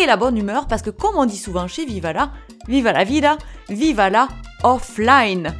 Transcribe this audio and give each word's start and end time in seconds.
et 0.00 0.06
la 0.06 0.16
bonne 0.16 0.36
humeur 0.36 0.66
parce 0.66 0.82
que 0.82 0.90
comme 0.90 1.16
on 1.16 1.26
dit 1.26 1.36
souvent 1.36 1.68
chez 1.68 1.84
Vivala, 1.84 2.32
viva 2.66 2.92
la 2.92 3.04
vida, 3.04 3.36
viva 3.68 4.08
la 4.08 4.28
offline. 4.62 5.52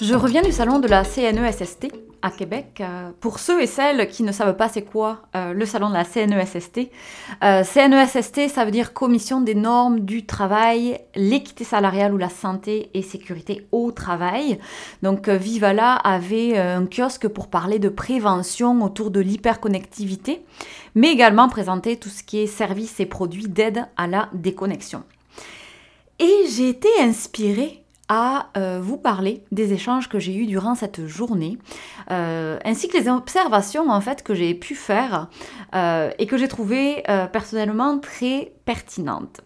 Je 0.00 0.14
reviens 0.14 0.42
du 0.42 0.52
salon 0.52 0.78
de 0.78 0.88
la 0.88 1.04
CNESST 1.04 1.88
à 2.24 2.30
Québec. 2.30 2.78
Euh, 2.80 3.10
pour 3.20 3.38
ceux 3.38 3.60
et 3.60 3.66
celles 3.66 4.08
qui 4.08 4.22
ne 4.22 4.32
savent 4.32 4.56
pas 4.56 4.70
c'est 4.70 4.82
quoi 4.82 5.20
euh, 5.36 5.52
le 5.52 5.66
salon 5.66 5.90
de 5.90 5.94
la 5.94 6.04
CNESST, 6.04 6.88
euh, 7.44 7.62
CNESST, 7.62 8.48
ça 8.48 8.64
veut 8.64 8.70
dire 8.70 8.94
Commission 8.94 9.42
des 9.42 9.54
normes 9.54 10.00
du 10.00 10.24
travail, 10.24 10.98
l'équité 11.14 11.64
salariale 11.64 12.14
ou 12.14 12.16
la 12.16 12.30
santé 12.30 12.88
et 12.94 13.02
sécurité 13.02 13.66
au 13.72 13.92
travail. 13.92 14.58
Donc 15.02 15.28
Vivala 15.28 15.96
avait 15.96 16.56
un 16.56 16.86
kiosque 16.86 17.28
pour 17.28 17.48
parler 17.48 17.78
de 17.78 17.90
prévention 17.90 18.82
autour 18.82 19.10
de 19.10 19.20
l'hyperconnectivité, 19.20 20.42
mais 20.94 21.12
également 21.12 21.50
présenter 21.50 21.98
tout 21.98 22.08
ce 22.08 22.22
qui 22.22 22.38
est 22.38 22.46
services 22.46 23.00
et 23.00 23.06
produits 23.06 23.48
d'aide 23.48 23.84
à 23.98 24.06
la 24.06 24.30
déconnexion. 24.32 25.02
Et 26.18 26.46
j'ai 26.48 26.70
été 26.70 26.88
inspirée 27.00 27.83
à 28.08 28.48
euh, 28.56 28.80
vous 28.82 28.96
parler 28.96 29.42
des 29.50 29.72
échanges 29.72 30.08
que 30.08 30.18
j'ai 30.18 30.34
eus 30.34 30.46
durant 30.46 30.74
cette 30.74 31.06
journée, 31.06 31.58
euh, 32.10 32.58
ainsi 32.64 32.88
que 32.88 32.98
les 32.98 33.08
observations 33.08 33.90
en 33.90 34.00
fait 34.00 34.22
que 34.22 34.34
j'ai 34.34 34.54
pu 34.54 34.74
faire 34.74 35.28
euh, 35.74 36.10
et 36.18 36.26
que 36.26 36.36
j'ai 36.36 36.48
trouvées 36.48 37.02
personnellement 37.32 37.98
très 37.98 38.52
pertinentes. 38.64 39.40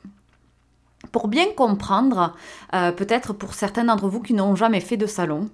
Pour 1.12 1.28
bien 1.28 1.46
comprendre, 1.56 2.34
peut-être 2.72 3.32
pour 3.32 3.54
certains 3.54 3.84
d'entre 3.84 4.08
vous 4.08 4.20
qui 4.20 4.34
n'ont 4.34 4.56
jamais 4.56 4.80
fait 4.80 4.96
de 4.96 5.06
salon, 5.06 5.48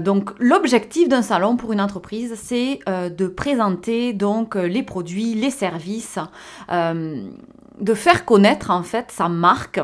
donc 0.00 0.30
l'objectif 0.38 1.08
d'un 1.08 1.22
salon 1.22 1.56
pour 1.56 1.72
une 1.72 1.80
entreprise, 1.80 2.34
c'est 2.36 2.78
de 2.86 3.26
présenter 3.26 4.12
donc 4.12 4.54
les 4.54 4.82
produits, 4.82 5.34
les 5.34 5.50
services, 5.50 6.18
de 6.70 7.94
faire 7.94 8.24
connaître 8.24 8.70
en 8.70 8.82
fait 8.82 9.10
sa 9.10 9.28
marque 9.28 9.80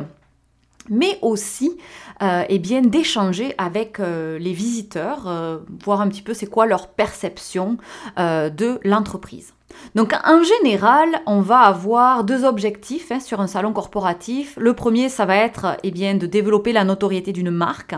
mais 0.89 1.19
aussi 1.23 1.77
euh, 2.23 2.45
eh 2.49 2.59
bien 2.59 2.81
d'échanger 2.81 3.55
avec 3.59 4.01
euh, 4.01 4.39
les 4.39 4.53
visiteurs, 4.53 5.27
euh, 5.27 5.59
voir 5.85 6.01
un 6.01 6.09
petit 6.09 6.23
peu 6.23 6.35
c'est 6.35 6.47
quoi 6.47 6.67
leur 6.67 6.89
perception 6.89 7.77
de 8.17 8.79
l'entreprise. 8.85 9.53
Donc 9.95 10.15
en 10.25 10.43
général, 10.43 11.21
on 11.27 11.41
va 11.41 11.61
avoir 11.61 12.25
deux 12.25 12.45
objectifs 12.45 13.13
hein, 13.13 13.21
sur 13.21 13.41
un 13.41 13.47
salon 13.47 13.73
corporatif. 13.73 14.57
Le 14.59 14.73
premier, 14.73 15.09
ça 15.09 15.27
va 15.27 15.37
être 15.37 15.77
eh 15.83 15.91
bien, 15.91 16.15
de 16.15 16.27
développer 16.27 16.73
la 16.73 16.85
notoriété 16.85 17.33
d'une 17.33 17.51
marque, 17.51 17.95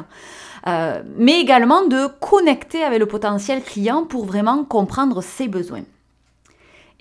mais 0.66 1.40
également 1.40 1.86
de 1.86 2.08
connecter 2.20 2.82
avec 2.82 2.98
le 2.98 3.06
potentiel 3.06 3.62
client 3.62 4.04
pour 4.04 4.26
vraiment 4.26 4.64
comprendre 4.64 5.22
ses 5.22 5.46
besoins. 5.46 5.84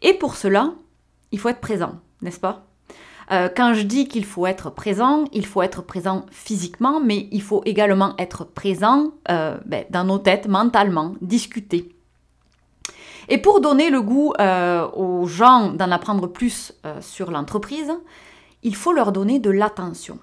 Et 0.04 0.14
pour 0.14 0.36
cela, 0.36 0.74
il 1.32 1.40
faut 1.40 1.50
être 1.50 1.60
présent, 1.60 1.94
n'est-ce 2.22 2.40
pas? 2.40 2.67
Euh, 3.32 3.50
quand 3.54 3.74
je 3.74 3.82
dis 3.82 4.08
qu'il 4.08 4.26
faut 4.26 4.48
être 4.48 4.70
présent, 4.70 5.26
il 5.34 5.46
faut 5.46 5.62
être 5.62 5.82
présent 5.82 6.26
physiquement, 6.32 7.02
mais 7.02 7.28
il 7.32 7.42
faut 7.42 7.62
également 7.66 8.16
être 8.18 8.46
présent 8.46 9.12
euh, 9.30 9.58
ben, 9.66 9.86
dans 9.90 10.06
nos 10.06 10.18
têtes, 10.18 10.48
mentalement, 10.48 11.16
discuter. 11.22 11.90
Et 13.30 13.38
pour 13.38 13.60
donner 13.60 13.90
le 13.90 14.02
goût 14.02 14.34
euh, 14.40 14.88
aux 14.92 15.26
gens 15.28 15.72
d'en 15.72 15.92
apprendre 15.92 16.28
plus 16.28 16.74
sur 17.02 17.30
l'entreprise, 17.30 17.92
il 18.64 18.76
faut 18.76 18.94
leur 18.94 19.12
donner 19.12 19.40
de 19.40 19.50
l'attention. 19.50 20.20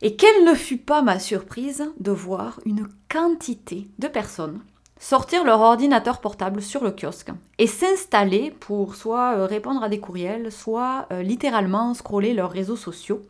Et 0.00 0.16
quelle 0.16 0.44
ne 0.44 0.54
fut 0.54 0.78
pas 0.78 1.02
ma 1.02 1.18
surprise 1.18 1.84
de 2.00 2.10
voir 2.10 2.58
une 2.64 2.88
quantité 3.10 3.88
de 3.98 4.08
personnes 4.08 4.60
sortir 5.02 5.42
leur 5.42 5.60
ordinateur 5.60 6.20
portable 6.20 6.62
sur 6.62 6.84
le 6.84 6.92
kiosque 6.92 7.30
et 7.58 7.66
s'installer 7.66 8.54
pour 8.60 8.94
soit 8.94 9.34
euh, 9.34 9.46
répondre 9.46 9.82
à 9.82 9.88
des 9.88 9.98
courriels, 9.98 10.52
soit 10.52 11.06
euh, 11.12 11.22
littéralement 11.22 11.92
scroller 11.92 12.32
leurs 12.34 12.52
réseaux 12.52 12.76
sociaux, 12.76 13.20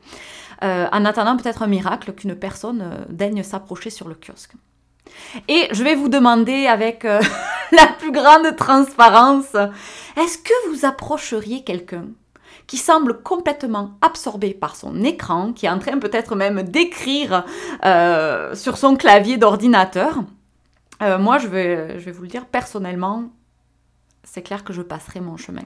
euh, 0.62 0.87
en 0.93 1.05
attendant 1.06 1.34
peut-être 1.34 1.62
un 1.62 1.69
miracle 1.69 2.12
qu'une 2.12 2.34
personne 2.34 3.06
daigne 3.09 3.43
s'approcher 3.43 3.88
sur 3.88 4.06
le 4.06 4.15
kiosque. 4.15 4.53
Et 5.49 5.66
je 5.72 5.82
vais 5.82 5.94
vous 5.94 6.11
demander 6.11 6.66
avec 6.66 7.05
la 7.72 7.87
plus 7.99 8.12
grande 8.12 8.55
transparence, 8.55 9.55
est-ce 10.16 10.38
que 10.38 10.69
vous 10.69 10.84
approcheriez 10.84 11.65
quelqu'un 11.65 12.05
qui 12.66 12.77
semble 12.77 13.22
complètement 13.22 13.93
absorbé 14.03 14.53
par 14.53 14.77
son 14.77 15.03
écran, 15.03 15.55
qui 15.55 15.66
est 15.66 15.71
en 15.71 15.78
train 15.78 15.99
peut-être 15.99 16.37
même 16.37 16.62
d'écrire 16.62 17.44
sur 18.55 18.77
son 18.77 18.94
clavier 18.97 19.37
d'ordinateur, 19.37 20.22
euh, 21.03 21.19
moi, 21.19 21.39
je 21.39 21.49
vais, 21.49 21.99
je 21.99 22.11
vous 22.11 22.23
le 22.23 22.29
dire 22.29 22.47
personnellement, 22.47 23.25
c'est 24.23 24.43
clair 24.43 24.63
que 24.63 24.73
je 24.73 24.83
passerai 24.83 25.21
mon 25.21 25.37
chemin. 25.37 25.65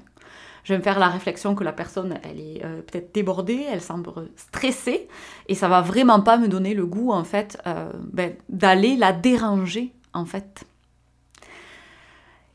Je 0.65 0.73
vais 0.73 0.79
me 0.79 0.83
faire 0.83 0.99
la 0.99 1.09
réflexion 1.09 1.55
que 1.55 1.63
la 1.63 1.73
personne, 1.73 2.19
elle 2.25 2.41
est 2.41 2.65
euh, 2.65 2.81
peut-être 2.83 3.15
débordée, 3.15 3.65
elle 3.71 3.83
semble 3.83 4.11
stressée, 4.35 5.09
et 5.49 5.55
ça 5.55 5.69
va 5.69 5.81
vraiment 5.83 6.21
pas 6.21 6.39
me 6.39 6.49
donner 6.49 6.75
le 6.75 6.87
goût, 6.87 7.13
en 7.13 7.23
fait, 7.23 7.59
euh, 7.67 7.93
ben, 8.13 8.35
d'aller 8.49 8.97
la 8.97 9.13
déranger, 9.13 9.93
en 10.13 10.25
fait. 10.25 10.65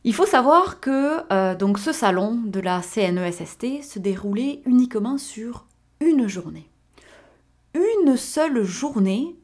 Il 0.03 0.15
faut 0.15 0.25
savoir 0.25 0.79
que 0.79 1.53
donc 1.53 1.77
ce 1.77 1.91
salon 1.91 2.41
de 2.43 2.59
la 2.59 2.81
CNESST 2.81 3.83
se 3.83 3.99
déroulait 3.99 4.63
uniquement 4.65 5.19
sur 5.19 5.67
une 5.99 6.27
journée. 6.27 6.67
Une 7.75 8.17
seule 8.17 8.63
journée, 8.63 9.35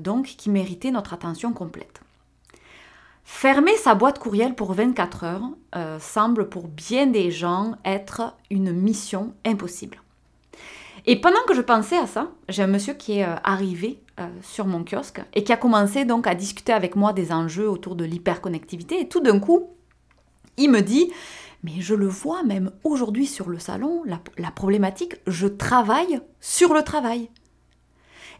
donc, 0.00 0.26
qui 0.26 0.50
méritait 0.50 0.90
notre 0.90 1.14
attention 1.14 1.54
complète. 1.54 2.01
Fermer 3.24 3.76
sa 3.76 3.94
boîte 3.94 4.18
courriel 4.18 4.54
pour 4.54 4.72
24 4.72 5.24
heures 5.24 5.50
euh, 5.76 5.98
semble 6.00 6.48
pour 6.48 6.68
bien 6.68 7.06
des 7.06 7.30
gens 7.30 7.74
être 7.84 8.34
une 8.50 8.72
mission 8.72 9.34
impossible. 9.44 10.02
Et 11.06 11.20
pendant 11.20 11.42
que 11.46 11.54
je 11.54 11.60
pensais 11.60 11.98
à 11.98 12.06
ça, 12.06 12.30
j'ai 12.48 12.62
un 12.62 12.68
monsieur 12.68 12.94
qui 12.94 13.18
est 13.18 13.24
euh, 13.24 13.34
arrivé 13.42 14.00
euh, 14.20 14.28
sur 14.42 14.66
mon 14.66 14.84
kiosque 14.84 15.20
et 15.34 15.44
qui 15.44 15.52
a 15.52 15.56
commencé 15.56 16.04
donc 16.04 16.26
à 16.26 16.34
discuter 16.34 16.72
avec 16.72 16.96
moi 16.96 17.12
des 17.12 17.32
enjeux 17.32 17.68
autour 17.68 17.96
de 17.96 18.04
l'hyperconnectivité. 18.04 19.00
Et 19.00 19.08
tout 19.08 19.20
d'un 19.20 19.38
coup, 19.38 19.70
il 20.56 20.70
me 20.70 20.80
dit, 20.80 21.10
mais 21.62 21.80
je 21.80 21.94
le 21.94 22.06
vois 22.06 22.42
même 22.42 22.70
aujourd'hui 22.84 23.26
sur 23.26 23.48
le 23.48 23.58
salon, 23.58 24.02
la 24.04 24.50
problématique, 24.50 25.16
je 25.26 25.46
travaille 25.46 26.20
sur 26.40 26.74
le 26.74 26.82
travail. 26.82 27.30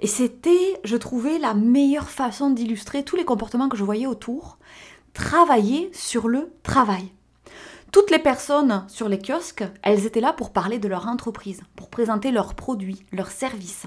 Et 0.02 0.08
c'était, 0.08 0.80
je 0.82 0.96
trouvais, 0.96 1.38
la 1.38 1.54
meilleure 1.54 2.10
façon 2.10 2.50
d'illustrer 2.50 3.04
tous 3.04 3.14
les 3.14 3.24
comportements 3.24 3.68
que 3.68 3.76
je 3.76 3.84
voyais 3.84 4.06
autour. 4.06 4.58
Travailler 5.14 5.90
sur 5.94 6.26
le 6.26 6.52
travail. 6.64 7.12
Toutes 7.92 8.10
les 8.10 8.18
personnes 8.18 8.84
sur 8.88 9.08
les 9.08 9.18
kiosques, 9.18 9.64
elles 9.82 10.04
étaient 10.04 10.20
là 10.20 10.32
pour 10.32 10.50
parler 10.50 10.80
de 10.80 10.88
leur 10.88 11.06
entreprise, 11.06 11.62
pour 11.76 11.88
présenter 11.88 12.32
leurs 12.32 12.54
produits, 12.54 13.06
leurs 13.12 13.30
services. 13.30 13.84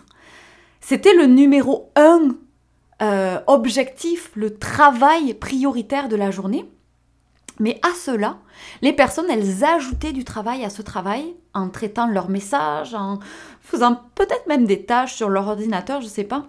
C'était 0.79 1.13
le 1.13 1.25
numéro 1.25 1.91
un 1.97 2.29
euh, 3.01 3.39
objectif, 3.47 4.31
le 4.35 4.57
travail 4.57 5.33
prioritaire 5.33 6.07
de 6.07 6.15
la 6.15 6.31
journée. 6.31 6.65
Mais 7.59 7.79
à 7.83 7.93
cela, 7.95 8.37
les 8.81 8.93
personnes, 8.93 9.29
elles 9.29 9.63
ajoutaient 9.63 10.11
du 10.11 10.23
travail 10.23 10.65
à 10.65 10.69
ce 10.69 10.81
travail 10.81 11.35
en 11.53 11.69
traitant 11.69 12.07
leurs 12.07 12.29
messages, 12.29 12.93
en 12.93 13.19
faisant 13.61 14.01
peut-être 14.15 14.47
même 14.47 14.65
des 14.65 14.85
tâches 14.85 15.15
sur 15.15 15.29
leur 15.29 15.47
ordinateur, 15.47 16.01
je 16.01 16.07
ne 16.07 16.11
sais 16.11 16.23
pas. 16.23 16.45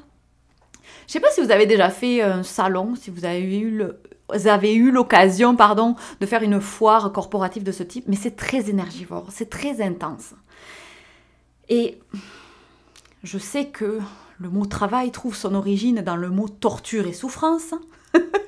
Je 1.06 1.10
ne 1.10 1.12
sais 1.12 1.20
pas 1.20 1.30
si 1.30 1.40
vous 1.40 1.52
avez 1.52 1.66
déjà 1.66 1.90
fait 1.90 2.22
un 2.22 2.42
salon, 2.42 2.94
si 2.96 3.10
vous 3.10 3.24
avez 3.24 3.58
eu 3.60 3.92
avez 4.46 4.74
eu 4.74 4.90
l'occasion, 4.90 5.54
pardon, 5.54 5.94
de 6.20 6.26
faire 6.26 6.42
une 6.42 6.60
foire 6.60 7.12
corporative 7.12 7.62
de 7.62 7.70
ce 7.70 7.84
type, 7.84 8.06
mais 8.08 8.16
c'est 8.16 8.34
très 8.34 8.68
énergivore, 8.68 9.28
c'est 9.30 9.48
très 9.48 9.80
intense. 9.80 10.34
Et 11.68 12.00
je 13.22 13.38
sais 13.38 13.66
que 13.66 14.00
le 14.38 14.48
mot 14.48 14.66
travail 14.66 15.10
trouve 15.10 15.36
son 15.36 15.54
origine 15.54 16.02
dans 16.02 16.16
le 16.16 16.28
mot 16.28 16.48
torture 16.48 17.06
et 17.06 17.12
souffrance. 17.12 17.74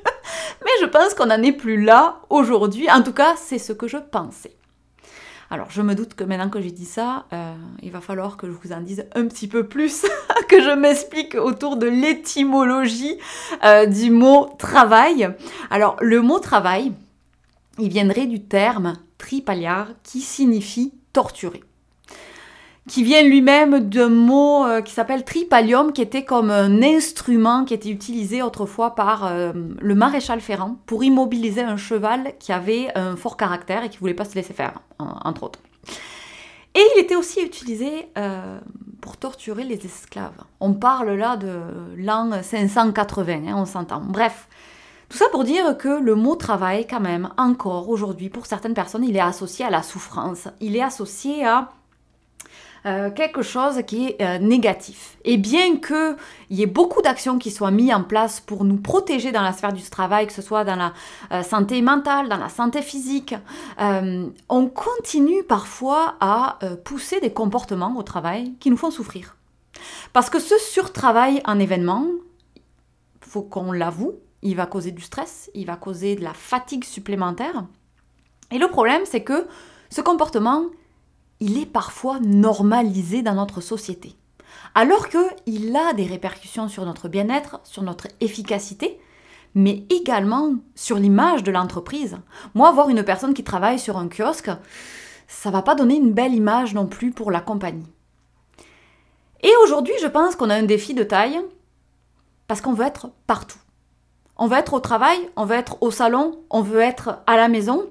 Je 0.81 0.87
pense 0.87 1.15
qu'on 1.15 1.27
n'en 1.27 1.43
est 1.43 1.53
plus 1.53 1.83
là 1.83 2.21
aujourd'hui. 2.31 2.91
En 2.91 3.03
tout 3.03 3.13
cas, 3.13 3.35
c'est 3.37 3.59
ce 3.59 3.73
que 3.73 3.89
je 3.89 3.97
pensais. 3.97 4.55
Alors, 5.51 5.71
je 5.71 5.81
me 5.81 5.95
doute 5.95 6.15
que 6.15 6.25
maintenant 6.25 6.51
que 6.51 6.61
j'ai 6.61 6.71
dit 6.71 6.85
ça, 6.85 7.25
euh, 7.33 7.55
il 7.83 7.91
va 7.91 8.01
falloir 8.01 8.37
que 8.37 8.47
je 8.47 8.53
vous 8.53 8.73
en 8.73 8.81
dise 8.81 9.07
un 9.15 9.27
petit 9.27 9.49
peu 9.49 9.67
plus, 9.67 10.05
que 10.49 10.63
je 10.63 10.71
m'explique 10.71 11.35
autour 11.35 11.77
de 11.77 11.87
l'étymologie 11.87 13.17
euh, 13.65 13.87
du 13.87 14.11
mot 14.11 14.51
travail. 14.59 15.31
Alors, 15.71 15.97
le 16.01 16.21
mot 16.21 16.39
travail, 16.39 16.93
il 17.79 17.89
viendrait 17.89 18.27
du 18.27 18.43
terme 18.43 18.99
tripaliar 19.17 19.89
qui 20.03 20.21
signifie 20.21 20.93
torturer 21.13 21.63
qui 22.89 23.05
vient 23.05 23.23
lui-même 23.23 23.81
d'un 23.81 24.09
mot 24.09 24.67
euh, 24.67 24.81
qui 24.81 24.93
s'appelle 24.93 25.25
tripalium, 25.25 25.93
qui 25.93 26.03
était 26.03 26.25
comme 26.25 26.51
un 26.51 26.83
instrument 26.83 27.65
qui 27.65 27.75
était 27.75 27.91
utilisé 27.91 28.43
autrefois 28.43 28.95
par 28.95 29.27
euh, 29.27 29.53
le 29.79 29.95
maréchal 29.95 30.41
Ferrand 30.41 30.79
pour 30.87 31.05
immobiliser 31.05 31.63
un 31.63 31.77
cheval 31.77 32.33
qui 32.41 32.53
avait 32.53 32.89
un 32.97 33.15
fort 33.15 33.37
caractère 33.37 33.85
et 33.85 33.91
qui 33.91 33.99
voulait 33.99 34.15
pas 34.15 34.25
se 34.25 34.35
laisser 34.35 34.55
faire, 34.55 34.81
entre 34.99 35.45
autres. 35.45 35.61
Et 36.75 36.83
il 36.97 37.01
était 37.01 37.17
aussi 37.17 37.41
utilisé 37.41 38.09
euh, 38.17 38.59
pour 39.01 39.17
torturer 39.17 39.65
les 39.65 39.85
esclaves. 39.85 40.43
On 40.61 40.75
parle 40.75 41.11
là 41.13 41.37
de 41.37 41.61
l'an 41.97 42.43
580, 42.43 43.33
hein, 43.33 43.55
on 43.57 43.65
s'entend. 43.65 44.01
Bref, 44.01 44.49
tout 45.09 45.17
ça 45.17 45.25
pour 45.33 45.45
dire 45.45 45.77
que 45.79 45.89
le 45.89 46.15
mot 46.15 46.37
travail, 46.37 46.87
quand 46.87 47.01
même, 47.01 47.31
encore 47.39 47.89
aujourd'hui, 47.89 48.29
pour 48.29 48.47
certaines 48.47 48.75
personnes, 48.75 49.05
il 49.05 49.17
est 49.17 49.21
associé 49.21 49.65
à 49.65 49.71
la 49.71 49.83
souffrance. 49.83 50.49
Il 50.61 50.77
est 50.77 50.83
associé 50.83 51.47
à 51.47 51.71
euh, 52.89 53.11
quelque 53.11 53.43
chose 53.43 53.83
qui 53.87 54.07
est 54.07 54.23
euh, 54.23 54.39
négatif. 54.39 55.19
Et 55.27 55.37
bien 55.37 55.77
qu'il 55.77 56.17
y 56.49 56.63
ait 56.63 56.67
beaucoup 56.67 57.03
d'actions 57.03 57.39
qui 57.39 57.51
soient 57.51 57.71
mises 57.71 57.93
en 57.93 58.03
place 58.03 58.41
pour 58.41 58.65
nous 58.65 58.79
protéger 58.79 59.31
dans 59.31 59.43
la 59.43 59.53
sphère 59.53 59.75
du 59.75 59.83
travail, 59.83 60.27
que 60.27 60.33
ce 60.33 60.41
soit 60.41 60.65
dans 60.65 60.77
la 60.77 60.95
euh, 61.33 61.43
santé 61.43 61.83
mentale, 61.83 62.31
dans 62.31 62.39
la 62.39 62.49
santé 62.49 62.81
physique, 62.81 63.35
on 63.79 64.67
continue 64.67 65.43
parfois 65.45 66.17
à 66.21 66.59
pousser 66.85 67.21
des 67.21 67.31
comportements 67.31 67.95
au 67.97 68.03
travail 68.03 68.55
qui 68.59 68.71
nous 68.71 68.77
font 68.77 68.91
souffrir. 68.91 69.37
Parce 70.13 70.31
que 70.31 70.39
ce 70.39 70.57
surtravail 70.59 71.43
en 71.45 71.59
événement, 71.59 72.07
faut 73.21 73.43
qu'on 73.43 73.73
l'avoue, 73.73 74.15
il 74.43 74.57
va 74.57 74.67
causer 74.67 74.93
du 74.93 75.03
stress, 75.03 75.51
il 75.55 75.67
va 75.67 75.77
causer 75.77 76.17
de 76.17 76.25
la 76.25 76.33
fatigue 76.33 76.85
supplémentaire. 76.85 77.65
Et 78.51 78.59
le 78.59 78.69
problème, 78.69 79.03
c'est 79.05 79.23
que 79.23 79.47
ce 79.91 80.01
comportement, 80.01 80.65
il 81.41 81.59
est 81.59 81.67
parfois 81.67 82.19
normalisé 82.21 83.23
dans 83.23 83.35
notre 83.35 83.61
société. 83.61 84.17
Alors 84.75 85.09
qu'il 85.09 85.77
a 85.77 85.93
des 85.93 86.07
répercussions 86.07 86.69
sur 86.69 86.85
notre 86.85 87.09
bien-être, 87.09 87.61
sur 87.65 87.83
notre 87.83 88.09
efficacité, 88.21 89.01
mais 89.55 89.85
également 89.91 90.55
sur 90.75 90.97
l'image 90.97 91.43
de 91.43 91.51
l'entreprise. 91.51 92.19
Moi, 92.55 92.71
voir 92.73 92.89
une 92.89 93.03
personne 93.03 93.35
qui 93.35 93.45
travaille 93.45 93.79
sur 93.79 93.97
un 93.97 94.09
kiosque, 94.09 94.51
ça 95.27 95.51
va 95.51 95.63
pas 95.63 95.75
donner 95.75 95.97
une 95.97 96.13
belle 96.13 96.35
image 96.35 96.75
non 96.75 96.87
plus 96.87 97.13
pour 97.13 97.31
la 97.31 97.41
compagnie. 97.41 97.93
Et 99.43 99.51
aujourd'hui, 99.63 99.95
je 100.03 100.07
pense 100.07 100.37
qu'on 100.37 100.51
a 100.51 100.55
un 100.55 100.65
défi 100.65 100.95
de 100.95 101.05
taille 101.05 101.41
parce 102.47 102.61
qu'on 102.61 102.73
veut 102.73 102.87
être 102.87 103.11
partout. 103.27 103.59
On 104.37 104.47
veut 104.47 104.57
être 104.57 104.75
au 104.75 104.81
travail, 104.81 105.19
on 105.37 105.45
veut 105.45 105.57
être 105.57 105.79
au 105.81 105.91
salon, 105.91 106.41
on 106.51 106.63
veut 106.63 106.81
être 106.81 107.19
à 107.27 107.37
la 107.37 107.49
maison, 107.49 107.85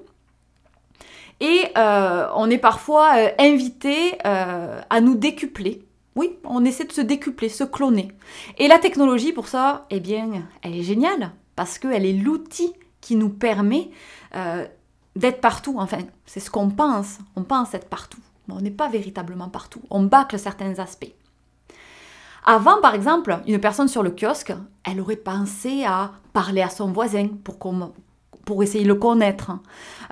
et 1.40 1.66
euh, 1.76 2.26
on 2.34 2.50
est 2.50 2.58
parfois 2.58 3.16
euh, 3.16 3.30
invité 3.38 4.18
euh, 4.26 4.80
à 4.90 5.00
nous 5.00 5.14
décupler. 5.14 5.84
Oui, 6.16 6.36
on 6.44 6.64
essaie 6.64 6.84
de 6.84 6.92
se 6.92 7.00
décupler, 7.00 7.48
se 7.48 7.62
cloner. 7.62 8.08
Et 8.58 8.66
la 8.66 8.78
technologie, 8.78 9.32
pour 9.32 9.46
ça, 9.46 9.86
eh 9.90 10.00
bien, 10.00 10.28
elle 10.62 10.74
est 10.74 10.82
géniale, 10.82 11.30
parce 11.54 11.78
qu'elle 11.78 12.04
est 12.04 12.12
l'outil 12.12 12.72
qui 13.00 13.14
nous 13.14 13.28
permet 13.28 13.90
d'être 15.14 15.40
partout. 15.40 15.76
Enfin, 15.78 15.98
c'est 16.26 16.40
ce 16.40 16.50
qu'on 16.50 16.70
pense. 16.70 17.18
On 17.36 17.44
pense 17.44 17.72
être 17.72 17.88
partout. 17.88 18.18
Mais 18.48 18.54
on 18.54 18.60
n'est 18.60 18.72
pas 18.72 18.88
véritablement 18.88 19.48
partout. 19.48 19.80
On 19.90 20.02
bâcle 20.02 20.40
certains 20.40 20.80
aspects. 20.80 21.14
Avant, 22.44 22.80
par 22.80 22.96
exemple, 22.96 23.38
une 23.46 23.60
personne 23.60 23.88
sur 23.88 24.02
le 24.02 24.10
kiosque, 24.10 24.52
elle 24.84 25.00
aurait 25.00 25.16
pensé 25.16 25.84
à 25.84 26.10
parler 26.32 26.62
à 26.62 26.70
son 26.70 26.90
voisin 26.90 27.28
pour 27.44 27.60
qu'on 27.60 27.92
pour 28.48 28.62
essayer 28.62 28.84
de 28.84 28.88
le 28.88 28.94
connaître. 28.94 29.50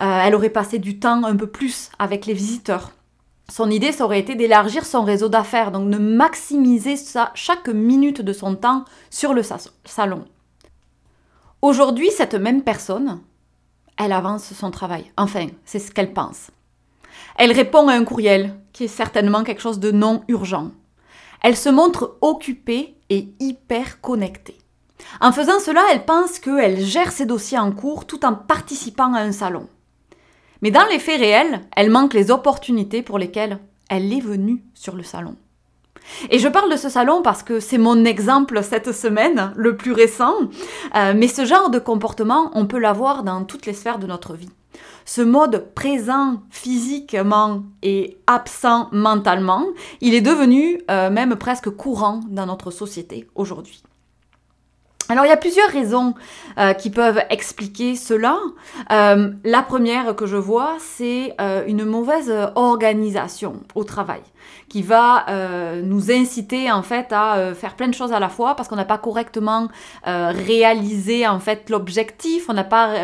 Euh, 0.03 0.21
elle 0.23 0.35
aurait 0.35 0.51
passé 0.51 0.79
du 0.79 0.99
temps 0.99 1.25
un 1.25 1.35
peu 1.37 1.47
plus 1.47 1.91
avec 1.99 2.27
les 2.27 2.35
visiteurs. 2.35 2.91
Son 3.49 3.71
idée, 3.71 3.93
ça 3.93 4.05
aurait 4.05 4.21
été 4.21 4.35
d'élargir 4.35 4.85
son 4.85 5.05
réseau 5.05 5.31
d'affaires, 5.31 5.73
donc 5.73 5.89
de 5.89 5.97
maximiser 5.97 6.97
chaque 7.33 7.69
minute 7.69 8.21
de 8.21 8.33
son 8.35 8.55
temps 8.55 8.85
sur 9.09 9.33
le 9.33 9.41
salon. 9.87 10.27
Aujourd'hui, 11.63 12.11
cette 12.11 12.35
même 12.35 12.61
personne, 12.63 13.21
elle 13.97 14.13
avance 14.13 14.53
son 14.53 14.71
travail. 14.71 15.11
Enfin, 15.17 15.47
c'est 15.65 15.79
ce 15.79 15.91
qu'elle 15.91 16.13
pense. 16.13 16.51
Elle 17.37 17.53
répond 17.53 17.89
à 17.89 17.95
un 17.95 18.05
courriel, 18.05 18.55
qui 18.75 18.85
est 18.85 18.89
certainement 18.89 19.45
quelque 19.45 19.63
chose 19.63 19.81
de 19.81 19.93
non 19.93 20.25
urgent. 20.29 20.73
Elle 21.43 21.57
se 21.57 21.71
montre 21.71 22.19
occupée 22.21 22.97
et 23.09 23.31
hyper 23.41 24.03
connectée. 24.03 24.59
En 25.21 25.33
faisant 25.33 25.59
cela, 25.59 25.83
elle 25.93 26.05
pense 26.05 26.39
qu'elle 26.39 26.81
gère 26.81 27.13
ses 27.13 27.27
dossiers 27.27 27.59
en 27.59 27.73
cours 27.73 28.07
tout 28.07 28.25
en 28.25 28.35
participant 28.35 29.15
à 29.15 29.21
un 29.21 29.33
salon. 29.33 29.69
Mais 30.63 30.71
dans 30.71 30.87
les 30.87 30.99
faits 30.99 31.21
réels, 31.21 31.63
elle 31.77 31.91
manque 31.91 32.15
les 32.15 32.31
opportunités 32.31 33.03
pour 33.03 33.19
lesquelles 33.19 33.59
elle 33.89 34.13
est 34.13 34.21
venue 34.21 34.65
sur 34.75 34.97
le 34.97 35.03
salon. 35.03 35.37
Et 36.31 36.39
je 36.39 36.49
parle 36.49 36.71
de 36.71 36.77
ce 36.77 36.89
salon 36.89 37.23
parce 37.23 37.43
que 37.43 37.61
c'est 37.61 37.79
mon 37.79 38.05
exemple 38.05 38.63
cette 38.63 38.93
semaine, 38.93 39.53
le 39.57 39.77
plus 39.77 39.93
récent, 39.93 40.35
euh, 40.95 41.15
mais 41.17 41.29
ce 41.29 41.45
genre 41.45 41.71
de 41.71 41.79
comportement, 41.79 42.51
on 42.55 42.67
peut 42.67 42.79
l'avoir 42.79 43.23
dans 43.23 43.45
toutes 43.45 43.67
les 43.67 43.75
sphères 43.75 43.99
de 43.99 44.07
notre 44.07 44.35
vie. 44.35 44.51
Ce 45.05 45.23
mode 45.23 45.73
présent 45.75 46.43
physiquement 46.51 47.63
et 47.83 48.19
absent 48.27 48.89
mentalement, 48.93 49.67
il 50.01 50.15
est 50.15 50.21
devenu 50.21 50.81
euh, 50.91 51.11
même 51.11 51.37
presque 51.37 51.71
courant 51.71 52.21
dans 52.29 52.47
notre 52.47 52.71
société 52.71 53.29
aujourd'hui. 53.35 53.83
Alors 55.09 55.25
il 55.25 55.29
y 55.29 55.33
a 55.33 55.37
plusieurs 55.37 55.71
raisons 55.71 56.15
euh, 56.59 56.73
qui 56.73 56.91
peuvent 56.91 57.23
expliquer 57.31 57.95
cela. 57.95 58.39
Euh, 58.91 59.31
la 59.45 59.63
première 59.63 60.17
que 60.17 60.27
je 60.27 60.37
vois, 60.37 60.77
c'est 60.81 61.35
euh, 61.41 61.63
une 61.67 61.85
mauvaise 61.85 62.33
organisation 62.57 63.61
au 63.75 63.85
travail 63.85 64.23
qui 64.69 64.83
va 64.83 65.27
nous 65.83 66.11
inciter 66.11 66.71
en 66.71 66.83
fait 66.83 67.13
à 67.13 67.53
faire 67.55 67.75
plein 67.75 67.89
de 67.89 67.95
choses 67.95 68.13
à 68.13 68.21
la 68.21 68.29
fois 68.29 68.55
parce 68.55 68.69
qu'on 68.69 68.77
n'a 68.77 68.85
pas 68.85 68.99
correctement 68.99 69.69
réalisé 70.05 71.27
en 71.27 71.41
fait 71.41 71.69
l'objectif, 71.71 72.47
on 72.49 72.53
n'a 72.53 72.65
pas 72.65 72.95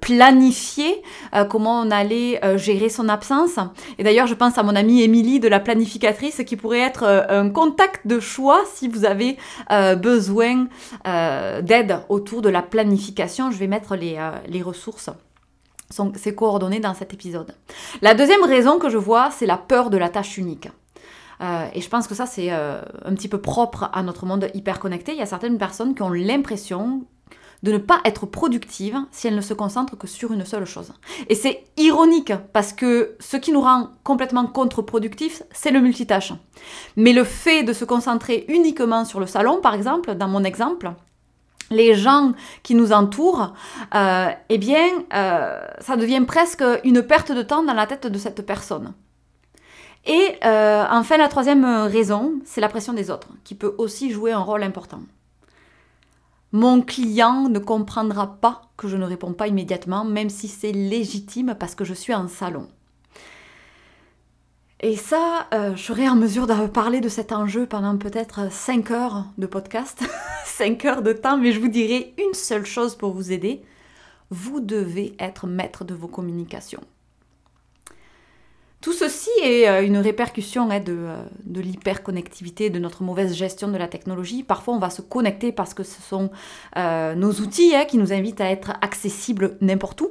planifié 0.00 1.02
comment 1.50 1.80
on 1.80 1.90
allait 1.90 2.40
gérer 2.58 2.88
son 2.88 3.08
absence. 3.08 3.58
Et 3.98 4.04
d'ailleurs, 4.04 4.28
je 4.28 4.34
pense 4.34 4.56
à 4.58 4.62
mon 4.62 4.76
amie 4.76 5.02
Émilie 5.02 5.40
de 5.40 5.48
la 5.48 5.58
planificatrice 5.58 6.42
qui 6.46 6.56
pourrait 6.56 6.80
être 6.80 7.04
un 7.28 7.48
contact 7.50 8.06
de 8.06 8.20
choix 8.20 8.60
si 8.72 8.88
vous 8.88 9.04
avez 9.04 9.36
besoin 9.96 10.66
d'aide 11.62 12.00
autour 12.08 12.42
de 12.42 12.48
la 12.48 12.62
planification. 12.62 13.50
Je 13.50 13.58
vais 13.58 13.66
mettre 13.66 13.96
les, 13.96 14.18
les 14.48 14.62
ressources 14.62 15.10
sont 15.92 16.12
ces 16.16 16.34
coordonnées 16.34 16.80
dans 16.80 16.94
cet 16.94 17.12
épisode. 17.14 17.54
La 18.00 18.14
deuxième 18.14 18.42
raison 18.44 18.78
que 18.78 18.88
je 18.88 18.96
vois, 18.96 19.30
c'est 19.30 19.46
la 19.46 19.58
peur 19.58 19.90
de 19.90 19.98
la 19.98 20.08
tâche 20.08 20.38
unique. 20.38 20.68
Euh, 21.40 21.66
et 21.74 21.80
je 21.80 21.88
pense 21.88 22.06
que 22.06 22.14
ça, 22.14 22.26
c'est 22.26 22.52
euh, 22.52 22.80
un 23.04 23.14
petit 23.14 23.28
peu 23.28 23.40
propre 23.40 23.90
à 23.92 24.02
notre 24.02 24.26
monde 24.26 24.48
hyper 24.54 24.78
connecté. 24.78 25.12
Il 25.12 25.18
y 25.18 25.22
a 25.22 25.26
certaines 25.26 25.58
personnes 25.58 25.94
qui 25.94 26.02
ont 26.02 26.10
l'impression 26.10 27.02
de 27.62 27.72
ne 27.72 27.78
pas 27.78 28.00
être 28.04 28.26
productives 28.26 28.98
si 29.10 29.28
elles 29.28 29.36
ne 29.36 29.40
se 29.40 29.54
concentrent 29.54 29.96
que 29.96 30.06
sur 30.06 30.32
une 30.32 30.44
seule 30.44 30.64
chose. 30.64 30.92
Et 31.28 31.34
c'est 31.34 31.64
ironique 31.76 32.32
parce 32.52 32.72
que 32.72 33.16
ce 33.20 33.36
qui 33.36 33.52
nous 33.52 33.60
rend 33.60 33.90
complètement 34.02 34.46
contre-productifs, 34.46 35.42
c'est 35.52 35.70
le 35.70 35.80
multitâche. 35.80 36.32
Mais 36.96 37.12
le 37.12 37.24
fait 37.24 37.62
de 37.62 37.72
se 37.72 37.84
concentrer 37.84 38.44
uniquement 38.48 39.04
sur 39.04 39.20
le 39.20 39.26
salon, 39.26 39.60
par 39.60 39.74
exemple, 39.74 40.14
dans 40.14 40.28
mon 40.28 40.44
exemple, 40.44 40.92
les 41.70 41.94
gens 41.94 42.32
qui 42.62 42.74
nous 42.74 42.92
entourent, 42.92 43.54
euh, 43.94 44.28
eh 44.48 44.58
bien, 44.58 44.86
euh, 45.14 45.60
ça 45.80 45.96
devient 45.96 46.22
presque 46.26 46.64
une 46.84 47.02
perte 47.02 47.32
de 47.32 47.42
temps 47.42 47.62
dans 47.62 47.74
la 47.74 47.86
tête 47.86 48.06
de 48.06 48.18
cette 48.18 48.44
personne. 48.44 48.92
Et 50.04 50.36
euh, 50.44 50.84
enfin, 50.90 51.16
la 51.16 51.28
troisième 51.28 51.64
raison, 51.64 52.34
c'est 52.44 52.60
la 52.60 52.68
pression 52.68 52.92
des 52.92 53.10
autres, 53.10 53.28
qui 53.44 53.54
peut 53.54 53.74
aussi 53.78 54.10
jouer 54.10 54.32
un 54.32 54.40
rôle 54.40 54.64
important. 54.64 55.00
Mon 56.52 56.82
client 56.82 57.48
ne 57.48 57.58
comprendra 57.58 58.38
pas 58.40 58.62
que 58.76 58.86
je 58.86 58.98
ne 58.98 59.06
réponds 59.06 59.32
pas 59.32 59.48
immédiatement, 59.48 60.04
même 60.04 60.28
si 60.28 60.48
c'est 60.48 60.72
légitime 60.72 61.56
parce 61.58 61.74
que 61.74 61.84
je 61.84 61.94
suis 61.94 62.14
en 62.14 62.28
salon. 62.28 62.68
Et 64.80 64.96
ça, 64.96 65.46
euh, 65.54 65.74
je 65.76 65.82
serai 65.82 66.08
en 66.08 66.16
mesure 66.16 66.46
de 66.46 66.66
parler 66.66 67.00
de 67.00 67.08
cet 67.08 67.32
enjeu 67.32 67.66
pendant 67.66 67.96
peut-être 67.96 68.52
5 68.52 68.90
heures 68.90 69.24
de 69.38 69.46
podcast, 69.46 70.04
5 70.44 70.84
heures 70.84 71.02
de 71.02 71.12
temps, 71.12 71.38
mais 71.38 71.52
je 71.52 71.60
vous 71.60 71.68
dirai 71.68 72.14
une 72.18 72.34
seule 72.34 72.66
chose 72.66 72.96
pour 72.96 73.12
vous 73.12 73.32
aider. 73.32 73.62
Vous 74.30 74.60
devez 74.60 75.14
être 75.20 75.46
maître 75.46 75.84
de 75.84 75.94
vos 75.94 76.08
communications. 76.08 76.82
Tout 78.82 78.92
ceci 78.92 79.30
est 79.42 79.68
euh, 79.68 79.86
une 79.86 79.96
répercussion 79.96 80.68
hein, 80.70 80.80
de, 80.80 80.92
euh, 80.92 81.22
de 81.44 81.60
l'hyperconnectivité, 81.60 82.68
de 82.68 82.78
notre 82.78 83.02
mauvaise 83.02 83.34
gestion 83.34 83.68
de 83.68 83.78
la 83.78 83.88
technologie. 83.88 84.42
Parfois, 84.42 84.74
on 84.74 84.78
va 84.78 84.90
se 84.90 85.00
connecter 85.00 85.52
parce 85.52 85.72
que 85.72 85.84
ce 85.84 86.02
sont 86.02 86.30
nos 86.76 87.32
outils 87.32 87.74
hein, 87.74 87.84
qui 87.86 87.96
nous 87.96 88.12
invitent 88.12 88.40
à 88.40 88.50
être 88.50 88.72
accessibles 88.82 89.56
n'importe 89.60 90.00
où. 90.02 90.10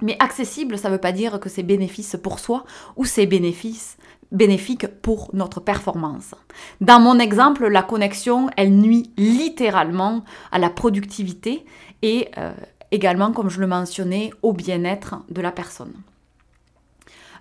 Mais 0.00 0.16
accessible, 0.20 0.78
ça 0.78 0.88
ne 0.88 0.94
veut 0.94 1.00
pas 1.00 1.12
dire 1.12 1.40
que 1.40 1.48
c'est 1.48 1.62
bénéfice 1.62 2.16
pour 2.22 2.38
soi 2.38 2.64
ou 2.96 3.04
c'est 3.04 3.26
bénéfique 3.26 4.86
pour 5.02 5.30
notre 5.32 5.60
performance. 5.60 6.34
Dans 6.80 7.00
mon 7.00 7.18
exemple, 7.18 7.66
la 7.66 7.82
connexion, 7.82 8.48
elle 8.56 8.72
nuit 8.72 9.10
littéralement 9.16 10.24
à 10.52 10.58
la 10.58 10.70
productivité 10.70 11.64
et 12.02 12.28
euh, 12.38 12.52
également, 12.92 13.32
comme 13.32 13.50
je 13.50 13.60
le 13.60 13.66
mentionnais, 13.66 14.30
au 14.42 14.52
bien-être 14.52 15.16
de 15.30 15.40
la 15.40 15.50
personne. 15.50 15.94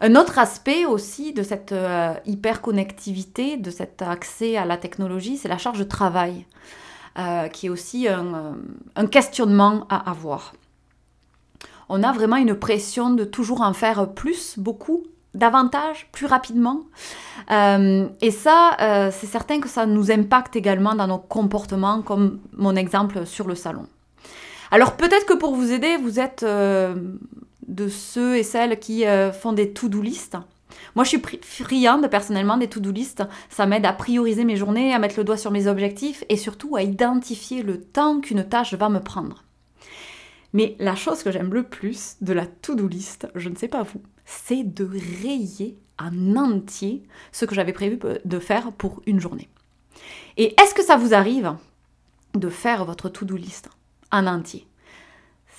Un 0.01 0.16
autre 0.16 0.38
aspect 0.39 0.86
aussi 0.86 1.34
de 1.34 1.44
cette 1.44 1.72
euh, 1.72 2.13
hyperconnectivité, 2.25 3.58
de 3.58 3.72
cet 3.72 4.01
accès 4.01 4.58
à 4.58 4.66
la 4.66 4.77
technologie, 4.77 5.38
c'est 5.38 5.48
la 5.48 5.58
charge 5.58 5.80
de 5.80 5.84
travail, 5.84 6.46
euh, 7.18 7.48
qui 7.48 7.68
est 7.68 7.70
aussi 7.70 8.08
un, 8.08 8.56
un, 8.96 9.08
questionnement 9.08 9.86
à 9.89 10.10
avoir. 10.10 10.54
On 11.89 12.04
a 12.04 12.12
vraiment 12.12 12.36
une 12.36 12.56
pression 12.56 13.12
de 13.12 13.24
toujours 13.24 13.62
en 13.62 13.74
faire 13.74 14.13
plus, 14.13 14.60
beaucoup, 14.60 15.04
davantage, 15.38 16.10
plus 16.12 16.25
rapidement. 16.25 16.82
Euh, 17.51 18.08
et 18.22 18.32
ça, 18.32 18.75
euh, 18.82 19.12
c'est 19.12 19.27
certain 19.27 19.60
que 19.60 19.70
ça 19.70 19.86
nous 19.86 20.12
impacte 20.12 20.56
également 20.56 20.96
dans 20.96 21.08
nos 21.08 21.20
comportements, 21.20 22.01
comme 22.01 22.39
mon 22.54 22.75
exemple 22.75 23.25
sur 23.25 23.48
le 23.48 23.56
salon. 23.56 23.88
Alors 24.72 24.98
peut-être 24.98 25.25
que 25.25 25.34
pour 25.34 25.56
vous 25.56 25.72
aider, 25.72 25.96
vous 25.96 26.20
êtes 26.20 26.44
euh, 26.44 26.96
de 27.68 27.88
ceux 27.88 28.38
et 28.38 28.44
celles 28.44 28.80
qui 28.80 29.04
font 29.40 29.54
des 29.54 29.72
to-do 29.72 30.02
list. 30.02 30.38
Moi, 30.96 31.04
je 31.04 31.10
suis 31.10 31.22
friande 31.42 32.08
personnellement 32.10 32.58
des 32.58 32.68
to-do 32.68 32.92
list. 32.92 33.24
Ça 33.50 33.66
m'aide 33.66 33.86
à 33.86 33.94
prioriser 33.94 34.44
mes 34.44 34.56
journées, 34.56 34.94
à 34.94 35.00
mettre 35.00 35.18
le 35.18 35.24
doigt 35.24 35.38
sur 35.38 35.52
mes 35.52 35.68
objectifs 35.68 36.24
et 36.30 36.38
surtout 36.38 36.76
à 36.76 36.84
identifier 36.84 37.64
le 37.64 37.82
temps 37.82 38.20
qu'une 38.20 38.44
tâche 38.44 38.74
va 38.74 38.90
me 38.90 39.00
prendre. 39.00 39.44
Mais 40.54 40.76
la 40.80 40.96
chose 40.96 41.24
que 41.24 41.32
j'aime 41.32 41.54
le 41.54 41.64
plus 41.64 42.16
de 42.22 42.34
la 42.34 42.46
to-do 42.46 42.88
list, 42.88 43.28
je 43.36 43.50
ne 43.50 43.56
sais 43.56 43.68
pas 43.68 43.84
vous, 43.84 44.02
c'est 44.26 44.64
de 44.64 44.90
rayer 45.24 45.78
en 46.00 46.36
entier 46.36 47.04
ce 47.32 47.46
que 47.46 47.56
j'avais 47.56 47.74
prévu 47.74 48.00
de 48.24 48.40
faire 48.40 48.72
pour 48.72 49.02
une 49.06 49.20
journée. 49.20 49.50
Et 50.38 50.56
est-ce 50.62 50.74
que 50.74 50.84
ça 50.84 50.96
vous 50.96 51.14
arrive 51.14 51.56
de 52.36 52.50
faire 52.50 52.86
votre 52.86 53.10
to-do 53.10 53.36
list 53.36 53.70
en 54.12 54.28
entier? 54.28 54.68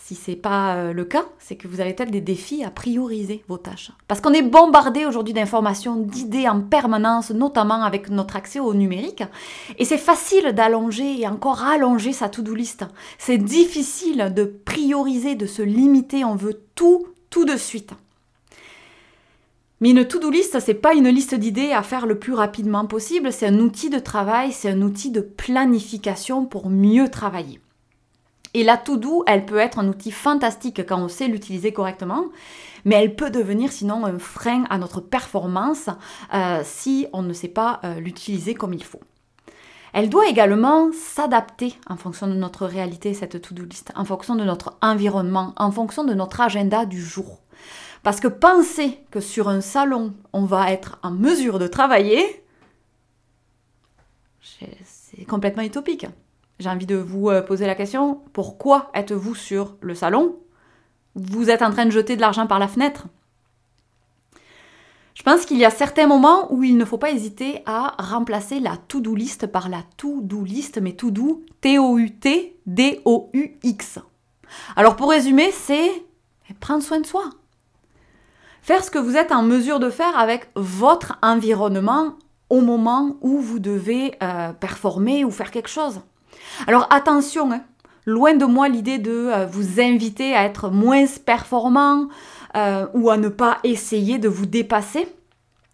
Si 0.09 0.15
ce 0.15 0.31
n'est 0.31 0.39
pas 0.39 0.77
euh, 0.77 0.93
le 0.95 1.05
cas, 1.05 1.27
c'est 1.39 1.57
que 1.57 1.69
vous 1.69 1.83
avez 1.83 1.93
peut-être 1.93 2.11
des 2.11 2.23
défis 2.23 2.65
à 2.65 2.71
prioriser 2.71 3.45
vos 3.47 3.59
tâches. 3.59 3.93
Parce 4.07 4.23
qu'on 4.23 4.33
est 4.33 4.41
bombardé 4.41 5.05
aujourd'hui 5.05 5.35
d'informations, 5.35 5.97
d'idées 5.97 6.49
en 6.49 6.63
permanence, 6.63 7.31
notamment 7.31 7.83
avec 7.83 8.09
notre 8.09 8.37
accès 8.37 8.59
au 8.59 8.73
numérique. 8.73 9.23
Et 9.77 9.85
c'est 9.85 9.99
facile 9.99 10.53
d'allonger 10.53 11.21
et 11.21 11.29
encore 11.29 11.63
allonger 11.63 12.15
sa 12.15 12.31
to-do 12.31 12.55
list. 12.55 12.87
C'est 13.19 13.37
difficile 13.37 14.33
de 14.35 14.45
prioriser, 14.45 15.35
de 15.35 15.45
se 15.45 15.61
limiter. 15.61 16.25
On 16.25 16.37
veut 16.37 16.63
tout, 16.75 17.07
tout 17.29 17.45
de 17.45 17.59
suite. 17.59 17.93
Mais 19.83 19.91
une 19.91 20.07
to-do 20.07 20.31
list, 20.31 20.59
c'est 20.59 20.73
pas 20.73 20.95
une 20.95 21.09
liste 21.09 21.35
d'idées 21.35 21.73
à 21.73 21.83
faire 21.83 22.07
le 22.07 22.19
plus 22.19 22.33
rapidement 22.33 22.87
possible, 22.87 23.31
c'est 23.31 23.47
un 23.47 23.59
outil 23.59 23.91
de 23.91 23.99
travail, 23.99 24.53
c'est 24.53 24.71
un 24.71 24.81
outil 24.81 25.11
de 25.11 25.21
planification 25.21 26.47
pour 26.47 26.71
mieux 26.71 27.11
travailler. 27.11 27.61
Et 28.55 28.65
la 28.65 28.77
to-do, 28.77 29.25
elle 29.27 29.45
peut 29.47 29.59
être 29.59 29.79
un 29.79 29.89
outil 29.89 30.11
fantastique 30.11 30.87
quand 30.87 31.01
on 31.01 31.09
sait 31.09 31.29
l'utiliser 31.29 31.73
correctement, 31.73 32.25
mais 32.85 32.97
elle 32.97 33.15
peut 33.15 33.31
devenir 33.31 33.73
sinon 33.73 34.07
un 34.07 34.19
frein 34.19 34.65
à 34.71 34.79
notre 34.79 35.01
performance 35.01 35.91
euh, 36.35 36.63
si 36.65 37.07
on 37.13 37.23
ne 37.23 37.33
sait 37.33 37.49
pas 37.49 37.81
euh, 37.85 38.01
l'utiliser 38.01 38.55
comme 38.55 38.73
il 38.73 38.85
faut. 38.85 39.01
Elle 39.93 40.11
doit 40.11 40.29
également 40.29 40.91
s'adapter 40.93 41.75
en 41.89 41.97
fonction 41.97 42.27
de 42.27 42.35
notre 42.35 42.67
réalité, 42.67 43.15
cette 43.15 43.41
to-do 43.41 43.65
list, 43.65 43.93
en 43.97 44.05
fonction 44.05 44.37
de 44.37 44.45
notre 44.45 44.77
environnement, 44.83 45.55
en 45.57 45.71
fonction 45.71 46.05
de 46.05 46.15
notre 46.15 46.41
agenda 46.41 46.85
du 46.85 47.03
jour. 47.03 47.41
Parce 48.03 48.21
que 48.21 48.29
penser 48.29 48.99
que 49.11 49.21
sur 49.21 49.49
un 49.49 49.61
salon, 49.61 50.15
on 50.33 50.45
va 50.45 50.71
être 50.71 50.99
en 51.03 51.11
mesure 51.11 51.59
de 51.59 51.67
travailler, 51.67 52.45
c'est 54.85 55.25
complètement 55.25 55.63
utopique. 55.63 56.07
J'ai 56.59 56.69
envie 56.69 56.87
de 56.87 56.97
vous 56.97 57.31
euh, 57.31 57.41
poser 57.41 57.67
la 57.67 57.75
question, 57.77 58.21
pourquoi 58.33 58.91
êtes-vous 58.95 59.35
sur 59.37 59.77
le 59.81 59.95
salon? 59.95 60.37
Vous 61.15 61.51
êtes 61.51 61.63
en 61.63 61.71
train 61.71 61.87
de 61.87 61.91
jeter 61.91 62.17
de 62.17 62.21
l'argent 62.21 62.49
par 62.49 62.59
la 62.59 62.67
fenêtre? 62.69 63.07
Je 65.15 65.23
pense 65.23 65.47
qu'il 65.47 65.59
y 65.59 65.65
a 65.65 65.71
certains 65.71 66.07
moments 66.07 66.53
où 66.53 66.63
il 66.65 66.77
ne 66.77 66.85
faut 66.85 66.99
pas 66.99 67.11
hésiter 67.11 67.63
à 67.67 67.95
remplacer 67.99 68.61
la 68.61 68.77
to-do 68.77 69.15
list 69.15 69.47
par 69.47 69.69
la 69.69 69.83
to-do 69.97 70.45
list, 70.45 70.81
mais 70.81 70.93
to-do, 70.93 71.45
T-O-U-T-D-O-U-X. 71.61 71.99
Alors 74.77 74.97
pour 74.97 75.11
résumer, 75.11 75.51
c'est 75.53 75.91
prendre 76.61 76.83
soin 76.83 77.01
de 77.01 77.07
soi. 77.07 77.31
Faire 78.63 78.85
ce 78.85 78.91
que 78.91 78.99
vous 78.99 79.17
êtes 79.17 79.33
en 79.33 79.43
mesure 79.43 79.81
de 79.81 79.91
faire 79.91 80.17
avec 80.17 80.51
votre 80.55 81.19
environnement 81.23 82.15
au 82.49 82.61
moment 82.61 83.17
où 83.21 83.39
vous 83.41 83.59
devez 83.59 84.15
euh, 84.23 84.53
performer 84.53 85.25
ou 85.25 85.31
faire 85.31 85.51
quelque 85.51 85.69
chose. 85.69 86.01
Alors 86.67 86.87
attention, 86.91 87.53
hein. 87.53 87.63
loin 88.07 88.35
de 88.35 88.45
moi 88.45 88.69
l'idée 88.69 88.99
de 88.99 89.11
euh, 89.11 89.47
vous 89.47 89.81
inviter 89.81 90.35
à 90.35 90.45
être 90.45 90.71
moins 90.71 91.05
performant 91.25 92.09
euh, 92.57 92.87
ou 92.95 93.11
à 93.11 93.17
ne 93.17 93.29
pas 93.29 93.59
essayer 93.65 94.19
de 94.19 94.29
vous 94.29 94.47
dépasser. 94.47 95.09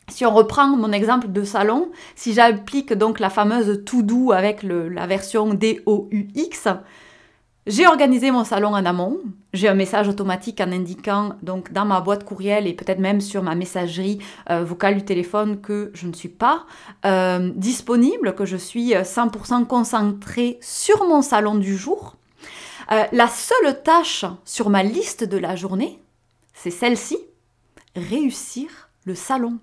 Si 0.09 0.27
on 0.27 0.35
reprend 0.35 0.69
mon 0.77 0.93
exemple 0.93 1.29
de 1.29 1.45
salon, 1.45 1.91
si 2.15 2.35
j'applique 2.35 2.93
donc 2.93 3.21
la 3.21 3.31
fameuse 3.31 3.85
to 3.87 4.03
do 4.03 4.33
avec 4.33 4.63
la 4.63 5.07
version 5.07 5.55
DOUX, 5.55 6.69
j'ai 7.67 7.87
organisé 7.87 8.31
mon 8.31 8.45
salon 8.45 8.75
en 8.75 8.85
amont. 8.85 9.21
J'ai 9.55 9.69
un 9.69 9.75
message 9.75 10.09
automatique 10.09 10.61
en 10.61 10.71
indiquant 10.71 11.37
donc 11.43 11.73
dans 11.73 11.87
ma 11.87 12.01
boîte 12.03 12.25
courriel 12.25 12.67
et 12.67 12.75
peut-être 12.75 12.99
même 12.99 13.23
sur 13.23 13.43
ma 13.43 13.55
messagerie 13.55 14.19
euh, 14.51 14.65
vocale 14.65 14.97
du 14.97 15.05
téléphone 15.05 15.61
que 15.63 15.91
je 15.95 16.07
ne 16.07 16.13
suis 16.13 16.29
pas 16.29 16.67
euh, 17.07 17.51
disponible, 17.55 18.35
que 18.35 18.45
je 18.45 18.59
suis 18.59 18.93
100% 18.93 19.63
euh, 19.63 19.65
concentrée 19.65 20.59
sur 20.61 21.07
mon 21.07 21.23
salon 21.23 21.55
du 21.55 21.77
jour. 21.77 22.17
la 22.91 23.29
seule 23.29 23.83
tâche 23.83 24.27
sur 24.45 24.69
ma 24.69 24.83
liste 24.83 25.25
de 25.25 25.39
la 25.39 25.57
journée, 25.57 25.99
c'est 26.53 26.71
celle-ci, 26.71 27.17
réussir 27.97 28.91
le 29.07 29.15
salon. 29.15 29.59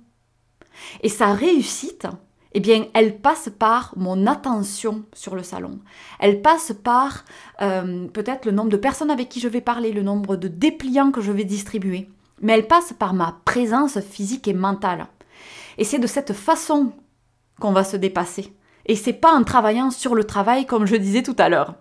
Et 1.04 1.10
sa 1.10 1.34
réussite, 1.34 2.08
eh 2.54 2.60
bien, 2.60 2.86
elle 2.94 3.18
passe 3.18 3.50
par 3.58 3.94
mon 3.96 4.28
attention 4.28 5.04
sur 5.14 5.36
le 5.36 5.44
salon. 5.44 5.80
Elle 6.20 6.42
passe 6.42 6.74
par 6.84 7.24
euh, 7.62 8.08
peut-être 8.08 8.46
le 8.46 8.52
nombre 8.52 8.70
de 8.70 8.78
personnes 8.78 9.12
avec 9.12 9.30
qui 9.30 9.40
je 9.40 9.48
vais 9.48 9.62
parler, 9.62 9.92
le 9.92 10.02
nombre 10.02 10.36
de 10.36 10.48
dépliants 10.48 11.12
que 11.12 11.22
je 11.22 11.32
vais 11.32 11.46
distribuer. 11.46 12.10
Mais 12.42 12.54
elle 12.54 12.68
passe 12.68 12.94
par 12.94 13.14
ma 13.14 13.38
présence 13.46 14.00
physique 14.02 14.48
et 14.48 14.54
mentale. 14.54 15.08
Et 15.78 15.86
c'est 15.86 16.00
de 16.00 16.08
cette 16.08 16.34
façon 16.34 16.92
qu'on 17.60 17.72
va 17.72 17.84
se 17.84 17.98
dépasser. 17.98 18.54
Et 18.86 18.96
c'est 18.96 19.14
pas 19.14 19.34
en 19.34 19.44
travaillant 19.44 19.92
sur 19.92 20.16
le 20.16 20.26
travail 20.26 20.66
comme 20.66 20.86
je 20.86 20.96
disais 20.96 21.24
tout 21.24 21.36
à 21.38 21.48
l'heure. 21.48 21.76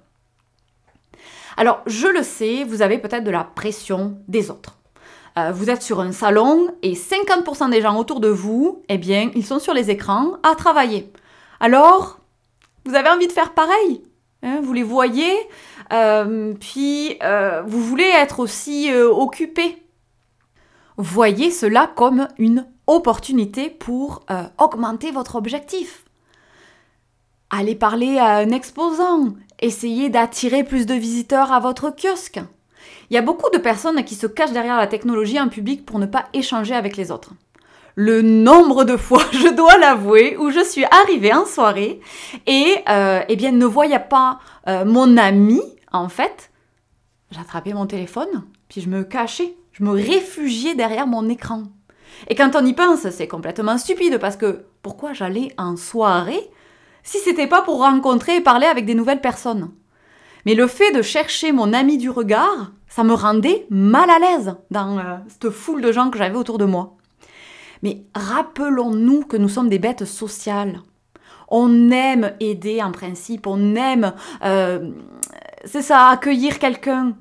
Alors, 1.56 1.82
je 1.86 2.06
le 2.06 2.22
sais, 2.22 2.64
vous 2.64 2.82
avez 2.82 2.98
peut-être 2.98 3.24
de 3.24 3.30
la 3.30 3.44
pression 3.44 4.18
des 4.28 4.50
autres. 4.50 4.79
Euh, 5.38 5.52
vous 5.52 5.70
êtes 5.70 5.82
sur 5.82 6.00
un 6.00 6.12
salon 6.12 6.68
et 6.82 6.94
50% 6.94 7.70
des 7.70 7.80
gens 7.80 7.96
autour 7.96 8.20
de 8.20 8.28
vous, 8.28 8.82
eh 8.88 8.98
bien, 8.98 9.30
ils 9.34 9.46
sont 9.46 9.58
sur 9.58 9.74
les 9.74 9.90
écrans 9.90 10.34
à 10.42 10.54
travailler. 10.54 11.12
Alors, 11.60 12.18
vous 12.84 12.94
avez 12.94 13.08
envie 13.08 13.26
de 13.26 13.32
faire 13.32 13.54
pareil. 13.54 14.02
Hein, 14.42 14.60
vous 14.62 14.72
les 14.72 14.82
voyez, 14.82 15.32
euh, 15.92 16.54
puis 16.58 17.18
euh, 17.22 17.62
vous 17.66 17.80
voulez 17.82 18.08
être 18.08 18.40
aussi 18.40 18.90
occupé. 18.92 19.82
Voyez 20.96 21.50
cela 21.50 21.90
comme 21.94 22.26
une 22.38 22.66
opportunité 22.86 23.70
pour 23.70 24.24
augmenter 24.58 25.12
votre 25.12 25.36
objectif. 25.36 26.04
Allez 27.50 27.74
parler 27.74 28.18
à 28.18 28.36
un 28.36 28.50
exposant, 28.50 29.34
essayez 29.60 30.08
d'attirer 30.08 30.64
plus 30.64 30.86
de 30.86 30.94
visiteurs 30.94 31.52
à 31.52 31.60
votre 31.60 31.90
kiosque. 31.90 32.40
Il 33.10 33.14
y 33.14 33.18
a 33.18 33.22
beaucoup 33.22 33.50
de 33.50 33.58
personnes 33.58 34.04
qui 34.04 34.14
se 34.14 34.26
cachent 34.26 34.52
derrière 34.52 34.76
la 34.76 34.86
technologie 34.86 35.40
en 35.40 35.48
public 35.48 35.84
pour 35.84 35.98
ne 35.98 36.06
pas 36.06 36.26
échanger 36.32 36.74
avec 36.74 36.96
les 36.96 37.10
autres. 37.10 37.32
Le 37.96 38.22
nombre 38.22 38.84
de 38.84 38.96
fois, 38.96 39.22
je 39.32 39.48
dois 39.48 39.76
l'avouer, 39.78 40.36
où 40.36 40.50
je 40.50 40.64
suis 40.64 40.84
arrivée 40.84 41.32
en 41.32 41.44
soirée 41.44 42.00
et 42.46 42.76
euh, 42.88 43.20
eh 43.28 43.36
bien 43.36 43.52
ne 43.52 43.66
voyais 43.66 43.98
pas 43.98 44.38
euh, 44.68 44.84
mon 44.84 45.16
ami, 45.16 45.60
en 45.92 46.08
fait, 46.08 46.50
j'attrapais 47.30 47.72
mon 47.72 47.86
téléphone, 47.86 48.44
puis 48.68 48.80
je 48.80 48.88
me 48.88 49.02
cachais, 49.02 49.56
je 49.72 49.82
me 49.84 49.90
réfugiais 49.90 50.74
derrière 50.74 51.06
mon 51.06 51.28
écran. 51.28 51.64
Et 52.28 52.34
quand 52.34 52.54
on 52.54 52.64
y 52.64 52.74
pense, 52.74 53.08
c'est 53.10 53.28
complètement 53.28 53.78
stupide 53.78 54.18
parce 54.18 54.36
que 54.36 54.64
pourquoi 54.82 55.12
j'allais 55.12 55.52
en 55.58 55.76
soirée 55.76 56.50
si 57.02 57.18
c'était 57.18 57.46
pas 57.46 57.62
pour 57.62 57.78
rencontrer 57.78 58.36
et 58.36 58.40
parler 58.40 58.66
avec 58.66 58.84
des 58.84 58.94
nouvelles 58.94 59.20
personnes? 59.20 59.70
Mais 60.46 60.54
le 60.54 60.66
fait 60.66 60.92
de 60.92 61.02
chercher 61.02 61.52
mon 61.52 61.72
ami 61.72 61.98
du 61.98 62.10
regard, 62.10 62.72
ça 62.88 63.04
me 63.04 63.14
rendait 63.14 63.66
mal 63.70 64.10
à 64.10 64.18
l'aise 64.18 64.56
dans 64.70 64.98
euh, 64.98 65.16
cette 65.28 65.50
foule 65.50 65.82
de 65.82 65.92
gens 65.92 66.10
que 66.10 66.18
j'avais 66.18 66.36
autour 66.36 66.58
de 66.58 66.64
moi. 66.64 66.96
Mais 67.82 68.02
rappelons-nous 68.14 69.22
que 69.22 69.36
nous 69.36 69.48
sommes 69.48 69.68
des 69.68 69.78
bêtes 69.78 70.04
sociales. 70.04 70.80
On 71.48 71.90
aime 71.90 72.32
aider 72.40 72.82
en 72.82 72.92
principe, 72.92 73.46
on 73.46 73.74
aime, 73.74 74.12
euh, 74.44 74.90
c'est 75.64 75.82
ça, 75.82 76.08
accueillir 76.08 76.58
quelqu'un. 76.58 77.16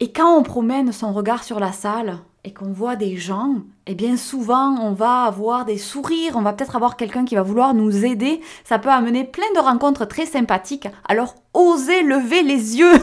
Et 0.00 0.12
quand 0.12 0.36
on 0.36 0.42
promène 0.42 0.92
son 0.92 1.12
regard 1.12 1.44
sur 1.44 1.60
la 1.60 1.72
salle 1.72 2.18
et 2.44 2.52
qu'on 2.52 2.72
voit 2.72 2.96
des 2.96 3.16
gens, 3.16 3.54
eh 3.86 3.94
bien 3.94 4.16
souvent 4.16 4.76
on 4.80 4.92
va 4.92 5.24
avoir 5.24 5.64
des 5.64 5.78
sourires, 5.78 6.34
on 6.34 6.42
va 6.42 6.52
peut-être 6.52 6.74
avoir 6.74 6.96
quelqu'un 6.96 7.24
qui 7.24 7.36
va 7.36 7.42
vouloir 7.42 7.72
nous 7.72 8.04
aider. 8.04 8.40
Ça 8.64 8.80
peut 8.80 8.90
amener 8.90 9.22
plein 9.24 9.46
de 9.54 9.60
rencontres 9.60 10.06
très 10.06 10.26
sympathiques. 10.26 10.88
Alors 11.08 11.36
osez 11.54 12.02
lever 12.02 12.42
les 12.42 12.78
yeux 12.78 12.94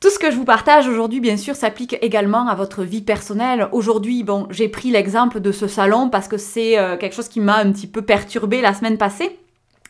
Tout 0.00 0.10
ce 0.10 0.18
que 0.18 0.30
je 0.30 0.36
vous 0.36 0.44
partage 0.44 0.86
aujourd'hui, 0.86 1.20
bien 1.20 1.38
sûr, 1.38 1.56
s'applique 1.56 1.96
également 2.02 2.46
à 2.46 2.54
votre 2.54 2.82
vie 2.82 3.00
personnelle. 3.00 3.68
Aujourd'hui, 3.72 4.22
bon, 4.22 4.46
j'ai 4.50 4.68
pris 4.68 4.90
l'exemple 4.90 5.40
de 5.40 5.50
ce 5.50 5.66
salon 5.66 6.10
parce 6.10 6.28
que 6.28 6.36
c'est 6.36 6.78
euh, 6.78 6.98
quelque 6.98 7.14
chose 7.14 7.28
qui 7.28 7.40
m'a 7.40 7.56
un 7.56 7.72
petit 7.72 7.86
peu 7.86 8.02
perturbé 8.02 8.60
la 8.60 8.74
semaine 8.74 8.98
passée. 8.98 9.38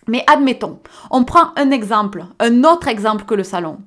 Mais 0.07 0.23
admettons, 0.29 0.79
on 1.11 1.25
prend 1.25 1.53
un 1.57 1.73
exemple, 1.73 2.27
un 2.39 2.63
autre 2.63 2.87
exemple 2.87 3.25
que 3.25 3.35
le 3.35 3.43
salon. 3.43 3.79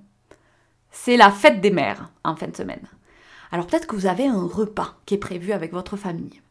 C'est 0.91 1.17
la 1.17 1.31
fête 1.31 1.61
des 1.61 1.71
mères 1.71 2.09
en 2.23 2.35
fin 2.35 2.47
de 2.47 2.55
semaine. 2.55 2.87
Alors 3.51 3.67
peut-être 3.67 3.87
que 3.87 3.95
vous 3.95 4.07
avez 4.07 4.27
un 4.27 4.43
repas 4.43 4.95
qui 5.05 5.13
est 5.13 5.19
prévu 5.19 5.51
avec 5.51 5.71
votre 5.71 5.97
famille. 5.97 6.41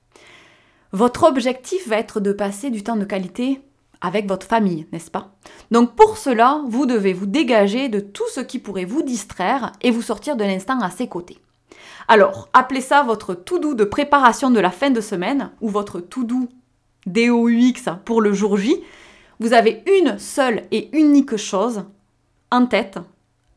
Votre 0.93 1.25
objectif 1.25 1.89
va 1.89 1.99
être 1.99 2.21
de 2.21 2.33
passer 2.33 2.71
du 2.71 2.83
temps 2.83 2.97
de 2.97 3.05
qualité 3.05 3.61
avec 4.01 4.29
votre 4.29 4.47
famille, 4.47 4.87
n'est-ce 4.93 5.11
pas? 5.11 5.35
Donc 5.71 5.97
pour 5.97 6.17
cela, 6.17 6.63
vous 6.69 6.87
devez 6.87 7.13
vous 7.13 7.27
dégager 7.27 7.89
de 7.89 8.01
tout 8.01 8.29
ce 8.33 8.41
qui 8.41 8.59
pourrait 8.59 8.85
vous 8.85 9.03
distraire 9.03 9.73
et 9.83 9.91
vous 9.91 10.03
sortir 10.03 10.37
de 10.37 10.45
l'instant 10.45 10.81
à 10.81 10.91
ses 10.91 11.09
côtés. 11.09 11.39
Alors, 12.09 12.49
appelez 12.53 12.81
ça 12.81 13.03
votre 13.03 13.35
tout 13.35 13.59
doux 13.59 13.75
de 13.75 13.85
préparation 13.85 14.51
de 14.51 14.61
la 14.61 14.71
fin 14.71 14.91
de 14.91 15.01
semaine 15.01 15.51
ou 15.61 15.69
votre 15.69 16.01
tout 16.01 16.25
doux 16.25 16.49
DOUX 17.07 17.91
pour 18.05 18.21
le 18.21 18.33
jour 18.33 18.57
J. 18.57 18.81
Vous 19.41 19.53
avez 19.53 19.83
une 19.99 20.19
seule 20.19 20.63
et 20.71 20.97
unique 20.97 21.37
chose 21.37 21.85
en 22.51 22.67
tête 22.67 22.99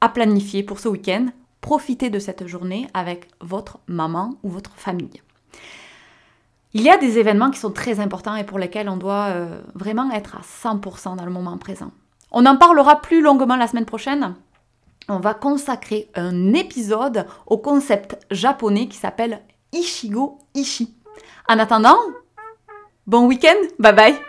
à 0.01 0.10
planifier 0.10 0.63
pour 0.63 0.79
ce 0.79 0.88
week-end. 0.88 1.27
Profitez 1.62 2.10
de 2.10 2.20
cette 2.20 2.48
journée 2.48 2.88
avec 2.94 3.27
votre 3.41 3.79
maman 3.88 4.36
ou 4.44 4.50
votre 4.50 4.72
famille. 4.75 5.22
Il 6.74 6.82
y 6.82 6.89
a 6.89 6.98
des 6.98 7.18
événements 7.18 7.50
qui 7.50 7.60
sont 7.60 7.72
très 7.72 8.00
importants 8.00 8.36
et 8.36 8.44
pour 8.44 8.60
lesquels 8.60 8.89
on 8.89 8.98
doit 8.98 9.29
euh, 9.29 9.60
vraiment 9.74 10.12
être 10.12 10.36
à 10.36 10.41
100% 10.41 11.15
dans 11.15 11.25
le 11.25 11.32
moment 11.32 11.58
présent. 11.58 11.91
On 12.32 12.46
en 12.46 12.58
parlera 12.58 13.01
plus 13.01 13.22
longuement 13.22 13.56
la 13.56 13.68
semaine 13.68 13.86
prochaine. 13.86 14.36
On 15.08 15.18
va 15.18 15.34
consacrer 15.34 16.10
un 16.13 16.53
épisode 16.53 17.25
au 17.48 17.58
concept 17.58 18.18
japonais 18.29 18.88
qui 18.88 18.98
s'appelle 18.98 19.41
Ishigo 19.74 20.38
Ishi. 20.53 20.94
En 21.48 21.58
attendant, 21.58 21.98
bon 23.08 23.25
week-end, 23.25 23.58
bye 23.79 23.94
bye 23.94 24.29